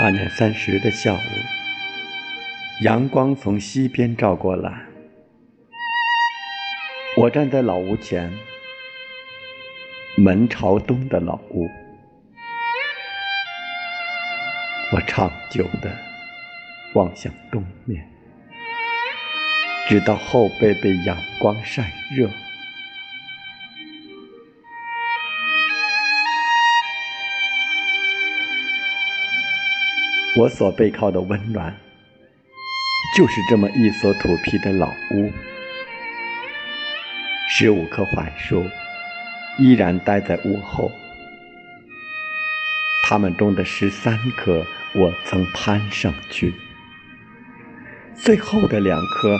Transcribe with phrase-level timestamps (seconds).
[0.00, 1.18] 大年三十的下午，
[2.80, 4.86] 阳光从西边照过来。
[7.18, 8.32] 我站在老屋前，
[10.16, 11.68] 门朝东的老屋。
[14.94, 15.94] 我长久的
[16.94, 18.02] 望向东面，
[19.86, 22.26] 直到后背被阳光晒热。
[30.36, 31.76] 我所背靠的温暖，
[33.16, 35.32] 就是这么一所土坯的老屋。
[37.50, 38.64] 十五棵槐树
[39.58, 40.92] 依然待在屋后，
[43.02, 46.54] 它们中的十三棵我曾攀上去，
[48.14, 49.36] 最后的两棵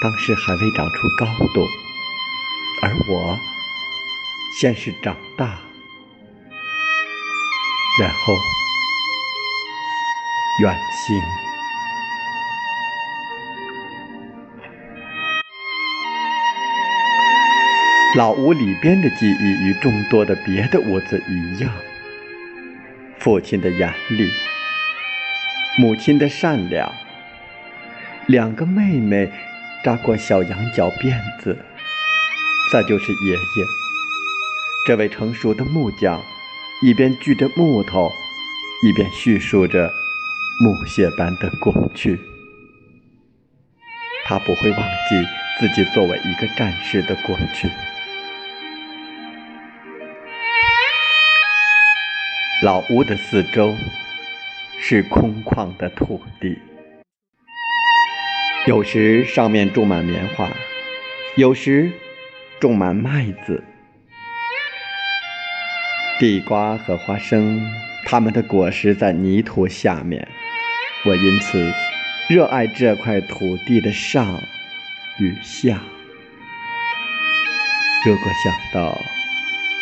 [0.00, 1.66] 当时还未长出高度，
[2.80, 3.36] 而我
[4.60, 5.58] 先是长大，
[8.00, 8.32] 然后。
[10.60, 11.22] 远行。
[18.14, 21.72] 老屋里边的记忆与众多的别的屋子一样，
[23.18, 24.30] 父亲的严厉，
[25.78, 26.92] 母亲的善良，
[28.26, 29.32] 两个妹妹
[29.82, 31.56] 扎过小羊角辫子，
[32.70, 33.64] 再就是爷爷，
[34.86, 36.20] 这位成熟的木匠，
[36.82, 38.12] 一边锯着木头，
[38.86, 40.01] 一边叙述着。
[40.62, 42.20] 木屑般的过去，
[44.24, 45.26] 他不会忘记
[45.58, 47.68] 自己作为一个战士的过去。
[52.62, 53.74] 老屋的四周
[54.80, 56.56] 是空旷的土地，
[58.68, 60.48] 有时上面种满棉花，
[61.34, 61.90] 有时
[62.60, 63.64] 种满麦子、
[66.20, 67.68] 地瓜和花生，
[68.04, 70.28] 它们的果实在泥土下面。
[71.04, 71.72] 我因此
[72.28, 74.40] 热爱这块土地的上
[75.18, 75.80] 与下。
[78.06, 78.96] 如果想到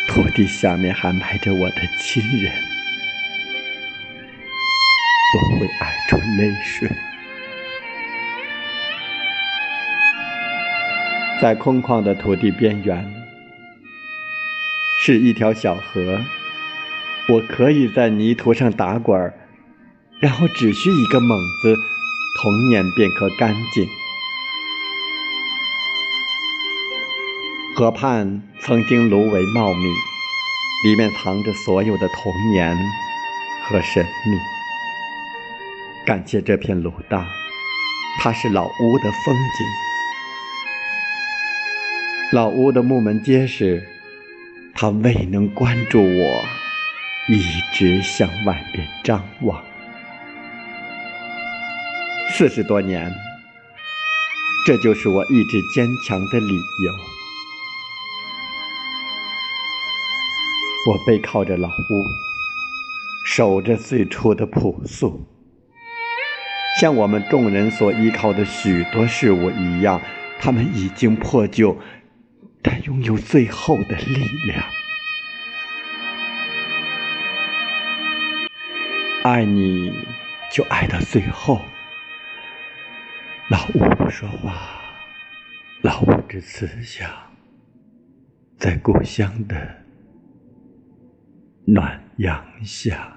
[0.07, 2.51] 土地下面还埋着我的亲人，
[5.35, 6.89] 我会爱出泪水。
[11.39, 13.13] 在空旷的土地边缘，
[14.99, 16.19] 是一条小河，
[17.29, 19.35] 我可以在泥土上打滚儿。
[20.21, 21.75] 然后只需一个猛子，
[22.39, 23.89] 童年便可干净。
[27.75, 29.87] 河畔曾经芦苇茂密，
[30.85, 32.77] 里面藏着所有的童年
[33.63, 34.37] 和神秘。
[36.05, 37.25] 感谢这片芦荡，
[38.19, 39.65] 它是老屋的风景。
[42.31, 43.83] 老屋的木门结实，
[44.75, 46.43] 它未能关住我，
[47.27, 47.41] 一
[47.73, 49.70] 直向外边张望。
[52.33, 53.13] 四十多年，
[54.65, 56.91] 这就是我一直坚强的理由。
[60.87, 62.03] 我背靠着老屋，
[63.27, 65.27] 守着最初的朴素，
[66.79, 70.01] 像我们众人所依靠的许多事物一样，
[70.39, 71.77] 它们已经破旧，
[72.63, 74.63] 但拥有最后的力量。
[79.23, 79.93] 爱你，
[80.51, 81.61] 就爱到最后。
[83.51, 84.79] 老屋不说话，
[85.81, 87.11] 老屋只慈祥，
[88.57, 89.75] 在故乡的
[91.65, 93.13] 暖阳下。